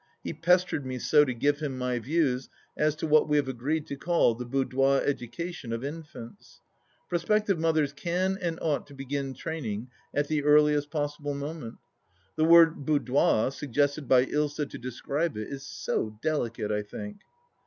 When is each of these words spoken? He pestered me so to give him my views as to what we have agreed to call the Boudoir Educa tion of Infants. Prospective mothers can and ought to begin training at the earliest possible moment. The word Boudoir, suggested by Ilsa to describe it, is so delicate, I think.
He 0.23 0.33
pestered 0.33 0.83
me 0.83 0.97
so 0.97 1.23
to 1.25 1.31
give 1.31 1.59
him 1.59 1.77
my 1.77 1.99
views 1.99 2.49
as 2.75 2.95
to 2.95 3.05
what 3.05 3.29
we 3.29 3.37
have 3.37 3.47
agreed 3.47 3.85
to 3.85 3.95
call 3.95 4.33
the 4.33 4.47
Boudoir 4.47 4.99
Educa 5.01 5.53
tion 5.53 5.71
of 5.71 5.83
Infants. 5.85 6.59
Prospective 7.07 7.59
mothers 7.59 7.93
can 7.93 8.35
and 8.41 8.57
ought 8.63 8.87
to 8.87 8.95
begin 8.95 9.35
training 9.35 9.91
at 10.11 10.27
the 10.27 10.43
earliest 10.43 10.89
possible 10.89 11.35
moment. 11.35 11.75
The 12.35 12.45
word 12.45 12.83
Boudoir, 12.83 13.51
suggested 13.51 14.07
by 14.07 14.25
Ilsa 14.25 14.67
to 14.71 14.77
describe 14.79 15.37
it, 15.37 15.49
is 15.49 15.61
so 15.63 16.17
delicate, 16.23 16.71
I 16.71 16.81
think. 16.81 17.17